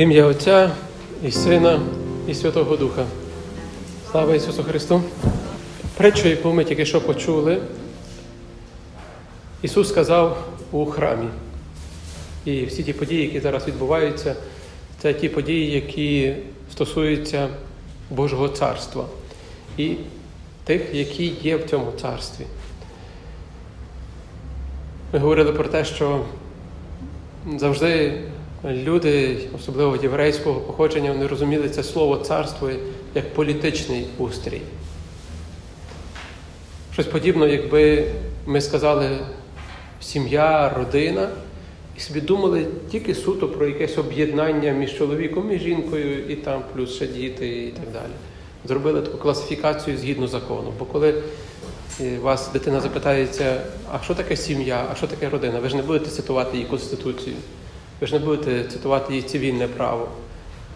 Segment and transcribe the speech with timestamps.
[0.00, 0.70] ім'я Отця
[1.24, 1.80] і Сина,
[2.28, 3.04] і Святого Духа.
[4.10, 5.02] Слава Ісусу Христу!
[5.96, 7.58] Притчу, яку ми тільки що почули,
[9.62, 11.28] Ісус сказав у храмі.
[12.44, 14.36] І всі ті події, які зараз відбуваються,
[14.98, 16.34] це ті події, які
[16.72, 17.48] стосуються
[18.10, 19.04] Божого царства
[19.76, 19.94] і
[20.64, 22.44] тих, які є в цьому царстві.
[25.12, 26.24] Ми говорили про те, що
[27.56, 28.22] завжди
[28.64, 32.70] люди, особливо єврейського походження, вони розуміли це слово царство
[33.14, 34.60] як політичний устрій.
[36.92, 38.04] Щось подібне, якби
[38.46, 39.18] ми сказали
[40.00, 41.28] сім'я, родина,
[41.96, 46.94] і собі думали тільки суто про якесь об'єднання між чоловіком і жінкою, і там плюс
[46.94, 48.12] ще діти і так далі.
[48.64, 50.72] Зробили таку класифікацію згідно закону.
[50.78, 51.14] Бо коли
[52.22, 53.60] вас дитина запитається,
[53.92, 57.36] а що таке сім'я, а що таке родина, ви ж не будете цитувати її Конституцію,
[58.00, 60.08] ви ж не будете цитувати її цивільне право.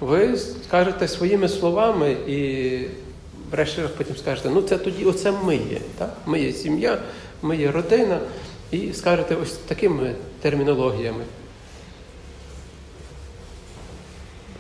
[0.01, 2.79] Ви скажете своїми словами і
[3.51, 5.81] врешті потім скажете, ну це тоді оце ми є.
[5.99, 6.17] Так?
[6.27, 6.99] Ми є сім'я,
[7.43, 8.21] ми є родина,
[8.71, 11.25] і скажете ось такими термінологіями.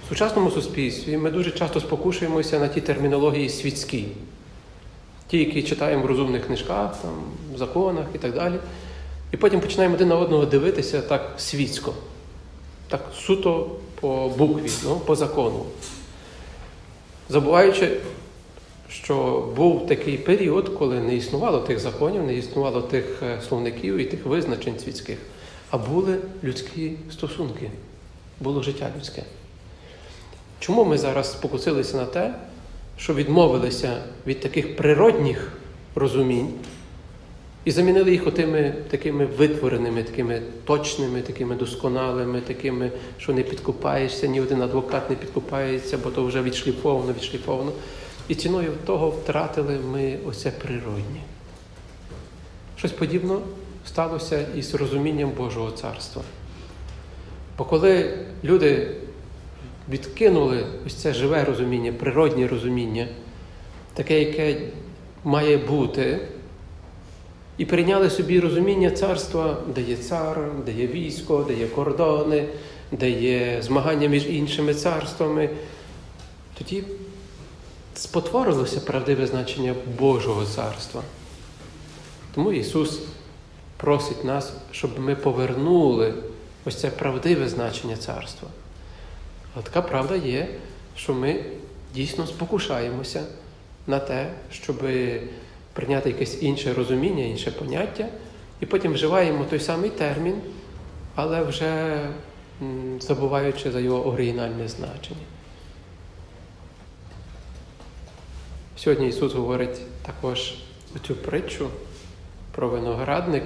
[0.04, 4.06] В сучасному суспільстві ми дуже часто спокушуємося на ті термінології світські,
[5.28, 7.22] ті, які читаємо в розумних книжках, там,
[7.56, 8.54] законах і так далі.
[9.32, 11.94] І потім починаємо один на одного дивитися так світсько,
[12.88, 15.64] так суто по букві, ну, по закону.
[17.28, 17.96] Забуваючи,
[18.90, 24.26] що був такий період, коли не існувало тих законів, не існувало тих словників і тих
[24.26, 25.18] визначень світських,
[25.70, 27.70] а були людські стосунки,
[28.40, 29.22] було життя людське.
[30.60, 32.34] Чому ми зараз спокусилися на те,
[32.98, 35.52] що відмовилися від таких природних
[35.94, 36.48] розумінь
[37.64, 44.40] і замінили їх отими такими витвореними, такими точними, такими досконалими, такими, що не підкупаєшся, ні
[44.40, 47.72] один адвокат не підкупається, бо то вже відшліфовано, відшліфовано.
[48.28, 51.20] І ціною того втратили ми оце природнє.
[52.76, 53.34] Щось подібне
[53.86, 56.22] сталося із розумінням Божого царства.
[57.58, 58.90] Бо коли люди
[59.90, 63.08] відкинули ось це живе розуміння, природнє розуміння,
[63.94, 64.60] таке, яке
[65.24, 66.20] має бути,
[67.58, 72.48] і прийняли собі розуміння царства, де є цар, де є військо, де є кордони,
[72.92, 75.50] де є змагання між іншими царствами,
[76.58, 76.84] тоді
[77.94, 81.02] спотворилося правдиве значення Божого царства.
[82.34, 83.00] Тому Ісус
[83.76, 86.14] просить нас, щоб ми повернули
[86.64, 88.48] ось це правдиве значення царства.
[89.56, 90.48] А така правда є,
[90.96, 91.44] що ми
[91.94, 93.24] дійсно спокушаємося
[93.86, 94.76] на те, щоб
[95.74, 98.06] прийняти якесь інше розуміння, інше поняття,
[98.60, 100.34] і потім вживаємо той самий термін,
[101.14, 102.00] але вже
[103.00, 105.20] забуваючи за його оригінальне значення.
[108.76, 110.54] Сьогодні Ісус говорить також
[111.06, 111.68] цю притчу
[112.52, 113.44] про виноградник,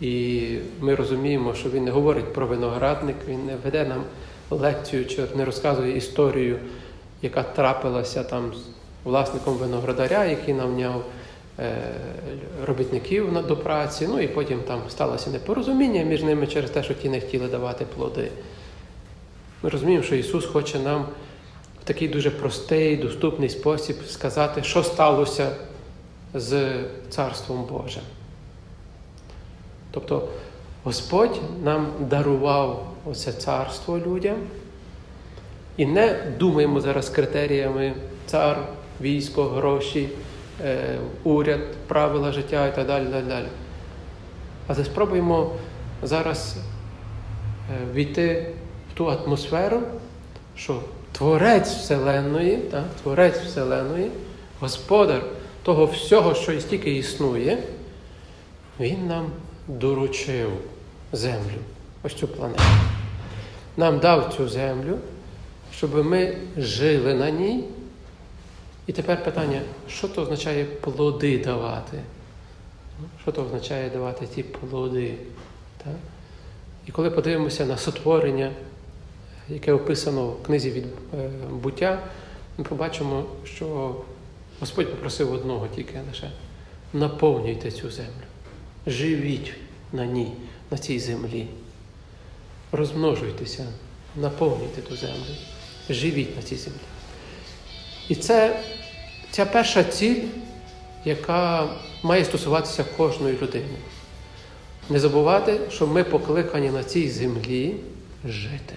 [0.00, 0.44] і
[0.80, 4.04] ми розуміємо, що Він не говорить про виноградник, Він не веде нам
[4.50, 6.58] лекцію чи не розказує історію,
[7.22, 8.52] яка трапилася там
[9.06, 11.04] власником виноградаря, який навняв
[12.66, 17.08] робітників до праці, ну і потім там сталося непорозуміння між ними через те, що ті
[17.08, 18.30] не хотіли давати плоди.
[19.62, 21.06] Ми розуміємо, що Ісус хоче нам
[21.82, 25.50] в такий дуже простий, доступний спосіб сказати, що сталося
[26.34, 26.74] з
[27.10, 28.02] Царством Божим.
[29.90, 30.28] Тобто
[30.84, 34.36] Господь нам дарував оце царство людям,
[35.76, 37.94] і не думаємо зараз критеріями
[38.26, 38.68] цар,
[39.00, 40.08] військо, гроші,
[40.64, 43.04] е, уряд, правила життя і так далі.
[43.04, 43.46] далі, далі.
[44.66, 45.52] Але спробуємо
[46.02, 48.52] зараз е, війти
[48.92, 49.82] в ту атмосферу,
[50.56, 50.80] що
[51.12, 54.10] Творець Вселенної, так, Творець Вселенної,
[54.60, 55.22] Господар
[55.62, 57.58] того всього, що стільки існує,
[58.80, 59.26] Він нам
[59.68, 60.48] доручив
[61.12, 61.58] землю,
[62.02, 62.62] ось цю планету.
[63.76, 64.98] Нам дав цю землю,
[65.76, 67.64] щоб ми жили на ній.
[68.86, 71.98] І тепер питання, що то означає плоди давати?
[73.22, 75.14] Що то означає давати ті плоди?
[75.84, 75.94] Так?
[76.86, 78.52] І коли подивимося на сотворення,
[79.48, 80.84] яке описано в книзі від
[81.50, 82.02] буття,
[82.58, 83.96] ми побачимо, що
[84.60, 86.30] Господь попросив одного тільки лише
[86.92, 88.26] наповнюйте цю землю,
[88.86, 89.52] живіть
[89.92, 90.32] на ній,
[90.70, 91.46] на цій землі.
[92.72, 93.66] Розмножуйтеся,
[94.16, 95.34] наповнюйте ту землю,
[95.90, 96.78] живіть на цій землі.
[98.08, 98.60] І це
[99.30, 100.22] ця перша ціль,
[101.04, 101.68] яка
[102.02, 103.76] має стосуватися кожної людини.
[104.90, 107.74] Не забувати, що ми покликані на цій землі
[108.24, 108.74] жити.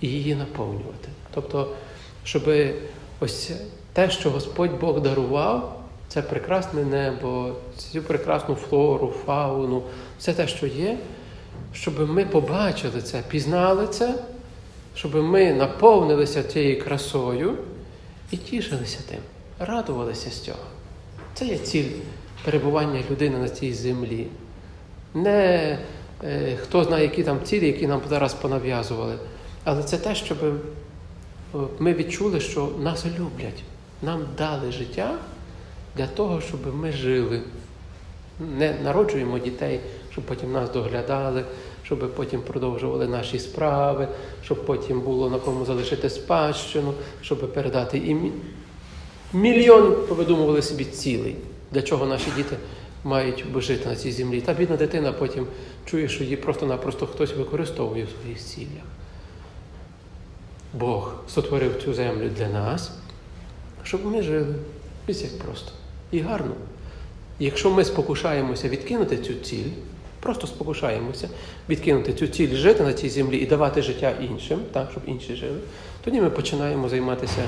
[0.00, 1.08] і її наповнювати.
[1.34, 1.68] Тобто,
[2.24, 2.42] щоб
[3.20, 3.50] ось
[3.92, 9.82] те, що Господь Бог дарував, це прекрасне небо, цю прекрасну флору, фауну,
[10.18, 10.98] все те, що є,
[11.72, 14.14] щоб ми побачили це, пізнали це,
[14.94, 17.58] щоб ми наповнилися цією красою
[18.32, 19.18] і тішилися тим,
[19.58, 20.64] радувалися з цього.
[21.34, 21.90] Це є ціль
[22.44, 24.26] перебування людини на цій землі.
[25.14, 25.78] Не
[26.24, 29.14] е, хто знає, які там цілі, які нам зараз понав'язували.
[29.64, 30.52] Але це те, щоб е,
[31.78, 33.62] ми відчули, що нас люблять,
[34.02, 35.14] нам дали життя
[35.96, 37.40] для того, щоб ми жили.
[38.58, 39.80] Не народжуємо дітей,
[40.12, 41.44] щоб потім нас доглядали,
[41.84, 44.08] щоб потім продовжували наші справи,
[44.44, 48.16] щоб потім було на кому залишити спадщину, щоб передати і
[49.32, 51.36] мільйон повидумували собі цілий,
[51.72, 52.56] для чого наші діти
[53.04, 54.40] мають жити на цій землі.
[54.40, 55.46] Та бідна дитина потім
[55.84, 58.84] чує, що її просто-напросто хтось використовує в своїх цілях.
[60.74, 62.92] Бог сотворив цю землю для нас,
[63.84, 64.54] щоб ми жили.
[65.08, 65.72] Ось як просто.
[66.10, 66.54] І гарно.
[67.38, 69.70] Якщо ми спокушаємося відкинути цю ціль,
[70.22, 71.28] просто спокушаємося
[71.68, 75.58] відкинути цю ціль жити на цій землі і давати життя іншим, так, щоб інші жили,
[76.04, 77.42] тоді ми починаємо займатися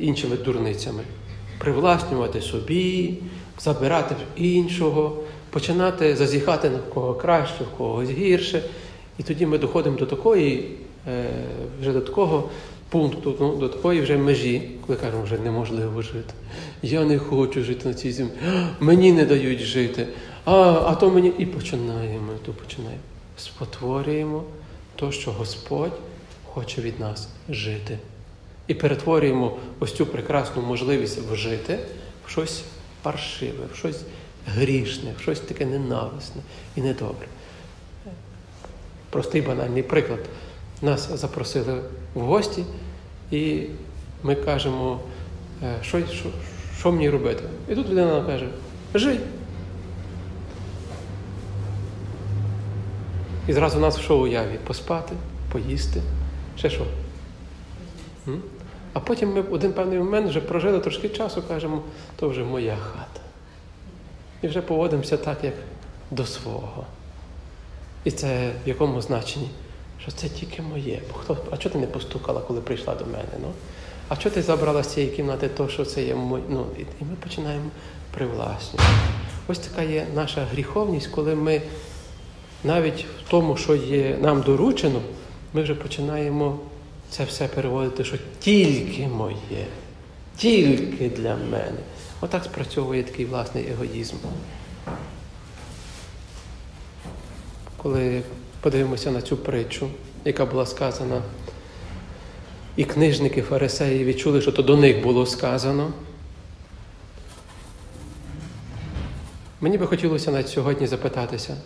[0.00, 1.02] іншими дурницями,
[1.58, 3.14] привласнювати собі,
[3.60, 5.16] забирати іншого,
[5.50, 8.62] починати зазіхати на кого краще, в когось гірше.
[9.18, 10.70] І тоді ми доходимо до такої,
[11.08, 11.24] е,
[11.80, 12.50] вже до такого
[12.88, 16.34] пункту, ну, до такої вже межі, коли кажемо, вже неможливо жити.
[16.82, 18.32] Я не хочу жити на цій землі,
[18.80, 20.06] мені не дають жити.
[20.50, 23.02] А а то мені і починаємо, то починаємо.
[23.38, 24.44] Спотворюємо
[24.96, 25.92] то, що Господь
[26.46, 27.98] хоче від нас жити.
[28.66, 31.78] І перетворюємо ось цю прекрасну можливість вжити
[32.26, 32.62] в щось
[33.02, 34.00] паршиве, в щось
[34.46, 36.42] грішне, в щось таке ненависне
[36.76, 37.26] і недобре.
[39.10, 40.20] Простий банальний приклад.
[40.82, 41.82] Нас запросили
[42.14, 42.64] в гості,
[43.30, 43.62] і
[44.22, 45.00] ми кажемо,
[45.82, 46.28] що що,
[46.78, 47.44] що мені робити?
[47.68, 48.48] І тут людина каже,
[48.94, 49.20] жий.
[53.48, 55.14] І зразу у нас в шоу уяві поспати,
[55.52, 56.02] поїсти,
[56.56, 56.86] ще що.
[58.92, 61.82] А потім ми в один певний момент вже прожили трошки часу, кажемо,
[62.16, 63.20] то вже моя хата.
[64.42, 65.54] І вже поводимося так, як
[66.10, 66.86] до свого.
[68.04, 69.48] І це в якому значенні?
[70.02, 71.00] Що це тільки моє.
[71.12, 73.28] Бо хто, А чого ти не постукала, коли прийшла до мене?
[73.42, 73.48] Ну?
[74.08, 76.42] А чого ти забрала з цієї кімнати то, що це є моє?
[76.48, 77.70] Ну, І ми починаємо
[78.10, 78.90] привласнювати.
[79.48, 81.62] Ось така є наша гріховність, коли ми
[82.64, 85.00] навіть в тому, що є нам доручено,
[85.52, 86.58] ми вже починаємо
[87.10, 89.66] це все переводити, що тільки моє,
[90.36, 91.78] тільки для мене.
[92.20, 94.16] Отак спрацьовує такий власний егоїзм.
[97.76, 98.22] Коли
[98.60, 99.88] подивимося на цю притчу,
[100.24, 101.22] яка була сказана,
[102.76, 105.92] і книжники фарисеї відчули, що то до них було сказано.
[109.60, 111.56] Мені би хотілося навіть сьогодні запитатися,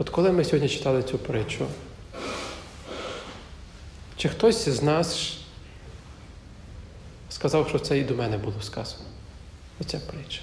[0.00, 1.66] от коли ми сьогодні читали цю притчу,
[4.16, 5.38] чи хтось з нас
[7.28, 9.04] сказав, що це і до мене було сказано?
[9.80, 10.40] Оця притча.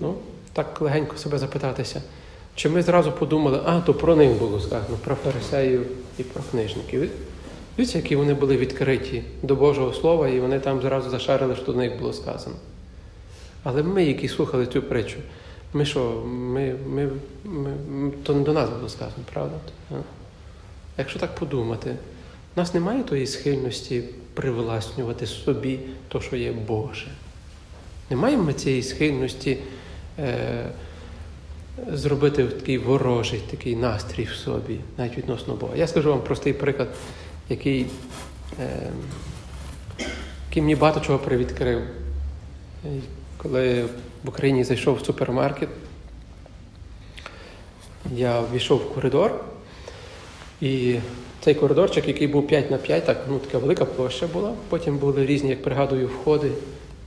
[0.00, 0.14] Ну,
[0.52, 2.02] так легенько себе запитатися.
[2.54, 5.86] Чи ми зразу подумали, а, то про них було сказано, про фарисеїв
[6.18, 7.10] і про книжників.
[7.76, 11.74] Дивіться, які вони були відкриті до Божого Слова, і вони там зразу зашарили, що до
[11.74, 12.56] них було сказано.
[13.62, 15.18] Але ми, які слухали цю притчу,
[15.72, 17.08] ми що, ми, ми,
[17.44, 17.72] ми,
[18.22, 19.54] то не до нас було сказано, правда?
[20.98, 21.96] Якщо так подумати,
[22.56, 27.08] у нас немає тої схильності привласнювати собі то, що є Боже.
[28.10, 29.58] Немає ми цієї схильності
[30.18, 30.66] е,
[31.92, 35.76] зробити такий ворожий такий настрій в собі, навіть відносно Бога.
[35.76, 36.88] Я скажу вам простий приклад,
[37.48, 37.86] який
[38.60, 38.90] е,
[40.48, 41.82] який мені багато чого привідкрив.
[43.42, 43.82] Коли
[44.24, 45.68] в Україні зайшов в супермаркет,
[48.14, 49.34] я війшов в коридор.
[50.60, 50.96] І
[51.40, 54.52] цей коридорчик, який був 5 на 5, так, ну така велика площа була.
[54.68, 56.50] Потім були різні, як пригадую, входи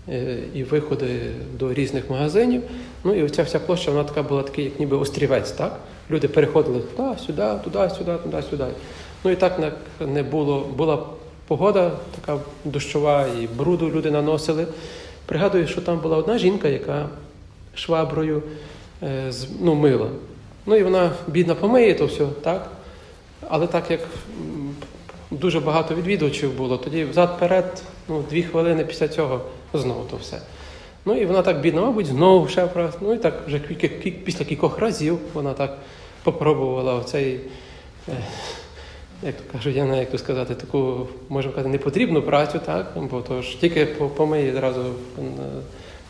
[0.10, 1.20] е, і виходи
[1.60, 2.62] до різних магазинів.
[3.04, 5.52] Ну і оця вся площа, вона така була такий, як ніби острівець.
[5.52, 5.80] так?
[6.12, 8.66] Люди переходили туди, сюди, туди, сюди, туди, сюди.
[9.24, 10.60] Ну і так не було.
[10.78, 11.06] Була
[11.48, 14.68] погода така дощова, і бруду люди наносили.
[15.32, 17.10] Пригадую, що там була одна жінка, яка
[17.76, 18.44] шваброю
[19.04, 20.10] е, ну, мила.
[20.66, 22.72] Ну і вона, бідна, помиє то все, так?
[23.50, 24.00] Але так як
[25.32, 29.42] дуже багато відвідувачів було, тоді взад-перед, ну, дві хвилини після цього
[29.74, 30.42] знову то все.
[31.06, 32.98] Ну і вона так бідна, мабуть, знову ще раз.
[33.02, 33.60] Ну і так вже
[34.26, 35.78] після кількох разів вона так
[36.24, 37.40] попробувала оцей
[38.10, 38.12] е,
[39.24, 42.92] як то кажуть, я не як то сказати, таку, можемо казати, непотрібну працю, так?
[43.12, 44.82] Бо то ж тільки по- помиє одразу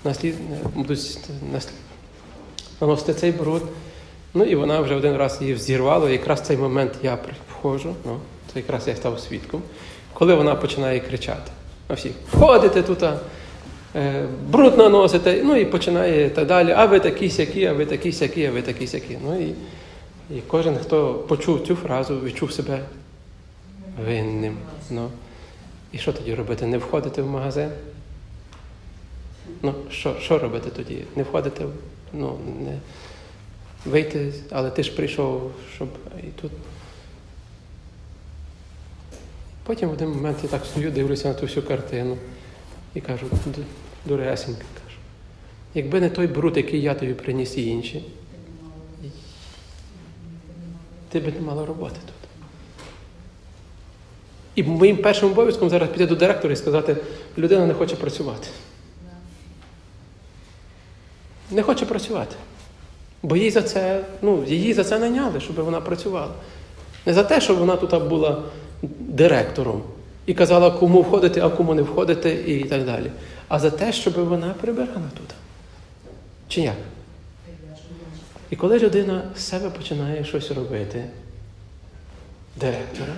[0.03, 0.35] наслід,
[0.75, 1.17] будуть
[1.53, 1.73] наслід-
[2.81, 3.61] наносити цей бруд.
[4.33, 7.17] Ну і вона вже один раз її зірвала, і якраз в цей момент я
[7.49, 8.17] входжу, ну,
[8.53, 9.61] це якраз я став свідком,
[10.13, 11.51] коли вона починає кричати
[11.89, 13.03] на всіх, ходите тут,
[13.95, 18.11] е, бруд наносите, ну і починає так далі, а ви такі сякі, а ви такі
[18.11, 19.17] сякі, а ви такі сякі.
[19.25, 19.45] Ну і,
[20.37, 22.79] і кожен, хто почув цю фразу, відчув себе
[24.05, 24.57] винним.
[24.89, 25.09] Ну.
[25.91, 26.65] І що тоді робити?
[26.65, 27.69] Не входити в магазин?
[29.61, 31.03] Ну, що, що робити тоді?
[31.15, 31.65] Не входити,
[32.13, 32.79] ну, не
[33.85, 35.89] вийти, але ти ж прийшов, щоб
[36.19, 36.51] і тут.
[39.63, 42.17] Потім в один момент я так стою, дивлюся на ту всю картину
[42.95, 43.63] і кажу, «Д-
[44.05, 44.97] дуресенька, кажу.
[45.73, 48.05] Якби не той бруд, який я тобі приніс і інші,
[51.09, 52.20] ти би не мала роботи тут.
[54.55, 56.97] І моїм першим обов'язком зараз піти до директора і сказати,
[57.37, 58.47] людина не хоче працювати.
[61.51, 62.35] Не хоче працювати.
[63.23, 66.33] Бо їй за це, ну, її за це наняли, щоб вона працювала.
[67.05, 68.43] Не за те, щоб вона тут була
[68.99, 69.83] директором
[70.25, 73.11] і казала, кому входити, а кому не входити, і так далі.
[73.47, 75.35] А за те, щоб вона прибирала тут.
[76.47, 76.75] Чи як?
[78.49, 81.03] І коли людина з себе починає щось робити,
[82.55, 83.13] директора,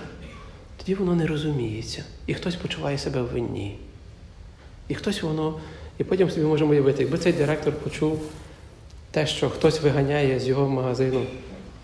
[0.84, 2.04] тоді воно не розуміється.
[2.26, 3.78] І хтось почуває себе в винні.
[4.88, 5.60] І хтось воно.
[5.98, 8.22] І потім собі можемо уявити, якби цей директор почув
[9.10, 11.26] те, що хтось виганяє з його магазину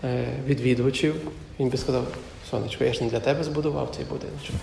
[0.03, 1.15] е, відвідувачів,
[1.59, 2.07] він би сказав,
[2.51, 4.55] сонечко, я ж не для тебе збудував цей будиночок.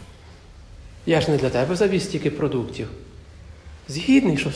[1.06, 2.88] Я ж не для тебе завіз стільки продуктів.
[3.88, 4.50] Згідний, що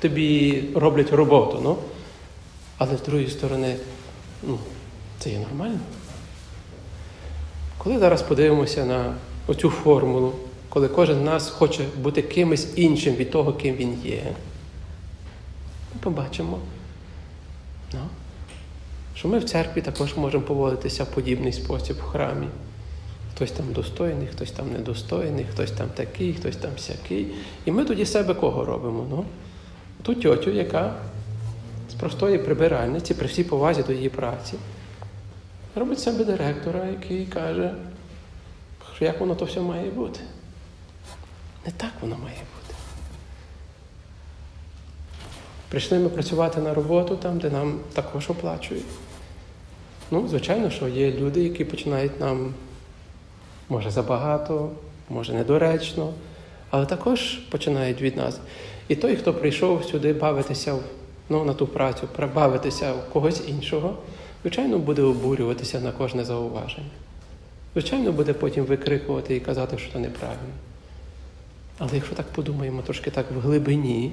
[0.00, 1.76] тобі роблять роботу, ну.
[2.78, 3.76] Але з другої сторони,
[4.42, 4.58] ну,
[5.18, 5.78] це є нормально.
[7.78, 9.14] Коли зараз подивимося на
[9.46, 10.32] оцю формулу,
[10.68, 14.22] коли кожен з нас хоче бути кимось іншим від того, ким він є,
[15.94, 16.58] ми побачимо,
[17.92, 18.00] ну,
[19.14, 22.46] що ми в церкві також можемо поводитися в подібний спосіб в храмі.
[23.34, 27.26] Хтось там достойний, хтось там недостойний, хтось там такий, хтось там сякий.
[27.64, 29.06] І ми тоді себе кого робимо?
[29.10, 29.24] Ну,
[30.02, 30.94] ту тьотю, яка
[31.90, 34.54] з простої прибиральниці, при всій повазі до її праці,
[35.78, 37.74] робить себе директора, який каже,
[38.96, 40.20] що як воно то все має бути.
[41.66, 42.74] Не так воно має бути.
[45.68, 48.84] Прийшли ми працювати на роботу там, де нам також оплачують.
[50.10, 52.54] Ну, звичайно, що є люди, які починають нам,
[53.68, 54.70] може, забагато,
[55.08, 56.12] може, недоречно,
[56.70, 58.40] але також починають від нас.
[58.88, 60.76] І той, хто прийшов сюди бавитися
[61.28, 63.96] ну, на ту працю, бавитися в когось іншого,
[64.42, 66.90] звичайно, буде обурюватися на кожне зауваження.
[67.72, 70.54] Звичайно, буде потім викрикувати і казати, що це неправильно.
[71.78, 74.12] Але якщо так подумаємо трошки так в глибині,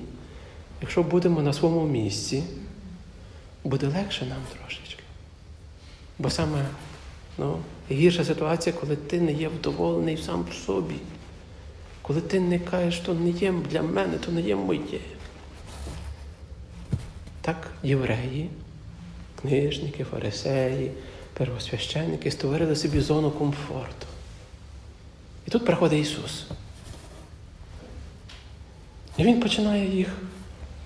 [0.81, 2.43] якщо будемо на своєму місці,
[3.63, 5.03] буде легше нам трошечки.
[6.19, 6.65] Бо саме
[7.37, 7.57] ну,
[7.91, 10.95] гірша ситуація, коли ти не є вдоволений сам в собі.
[12.01, 14.99] Коли ти не кажеш, що не є для мене, то не є моє.
[17.41, 18.49] Так євреї,
[19.41, 20.91] книжники, фарисеї,
[21.33, 24.07] первосвященники створили собі зону комфорту.
[25.47, 26.45] І тут приходить Ісус.
[29.17, 30.07] І Він починає їх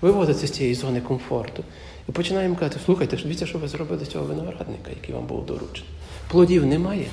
[0.00, 1.64] виводити з цієї зони комфорту.
[2.08, 5.46] І починає їм казати, слухайте, дивіться, що ви зробили з цього виноградника, який вам був
[5.46, 5.90] доручений.
[6.28, 7.06] Плодів немає.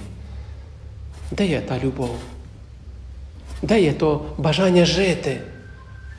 [1.31, 2.15] Де є та любов?
[3.61, 5.41] Де є то бажання жити?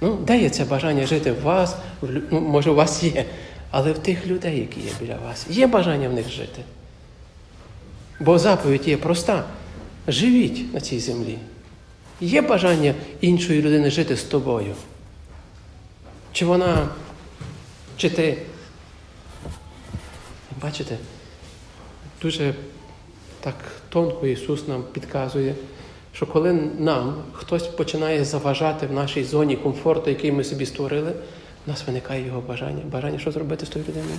[0.01, 1.77] Ну, де є це бажання жити в вас?
[2.31, 3.25] Ну, може, у вас є,
[3.71, 6.63] але в тих людей, які є біля вас, є бажання в них жити.
[8.21, 9.45] Бо заповідь є проста:
[10.09, 11.39] живіть на цій землі.
[12.21, 14.75] Є бажання іншої людини жити з тобою.
[16.33, 16.89] Чи вона,
[17.97, 18.39] чи ти.
[20.63, 20.97] Бачите,
[22.23, 22.55] дуже
[23.41, 23.55] так
[23.89, 25.55] тонко Ісус нам підказує,
[26.13, 31.13] що коли нам хтось починає заважати в нашій зоні комфорту, який ми собі створили,
[31.69, 32.83] нас виникає його бажання.
[32.85, 34.19] Бажання що зробити з тою людиною?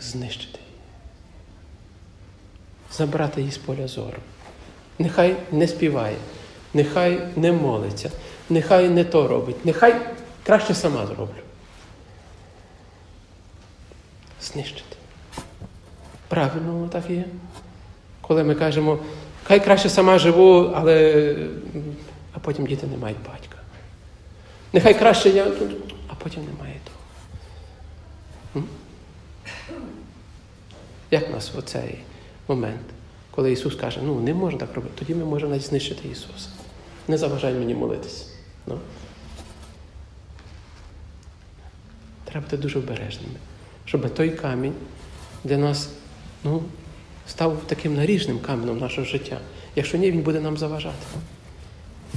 [0.00, 0.72] Знищити її.
[2.92, 4.18] Забрати її з поля зору.
[4.98, 6.16] Нехай не співає,
[6.74, 8.10] нехай не молиться,
[8.50, 9.94] нехай не то робить, нехай
[10.46, 11.42] краще сама зроблю.
[14.42, 14.96] Знищити.
[16.28, 17.24] Правильно воно так є.
[18.20, 18.98] Коли ми кажемо,
[19.44, 21.36] хай краще сама живу, але
[22.32, 23.53] а потім діти не мають батька.
[24.74, 25.70] Нехай краще я, тут,
[26.08, 28.66] а потім немає того.
[31.10, 31.98] Як нас в цей
[32.48, 32.80] момент?
[33.30, 36.48] Коли Ісус каже, ну не можна так робити, тоді ми можемо навіть знищити Ісуса.
[37.08, 38.24] Не заважай мені молитися.
[38.66, 38.78] Ну.
[42.24, 43.38] Треба бути дуже обережними,
[43.84, 44.74] щоб той камінь
[45.44, 45.88] для нас
[46.44, 46.62] ну,
[47.26, 49.38] став таким наріжним каменем нашого життя.
[49.76, 51.06] Якщо ні, він буде нам заважати.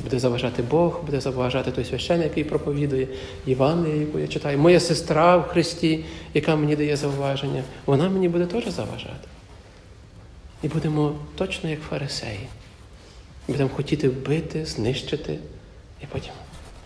[0.04, 3.08] Буде заважати Бог, буде заважати той священник, який проповідує,
[3.46, 4.60] Євангелія, яку я читаю.
[4.60, 9.28] Моя сестра в Христі, яка мені дає зауваження, вона мені буде теж заважати.
[10.64, 12.48] І будемо точно як фарисеї.
[13.48, 15.40] Будемо хотіти вбити, знищити,
[16.04, 16.34] і потім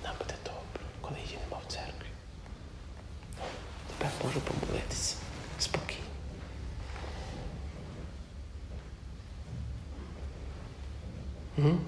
[0.04, 2.10] нам буде добре, коли її нема в церкві.
[3.98, 5.16] Тепер можу помолитися
[5.60, 6.02] спокійно.
[11.60, 11.80] М?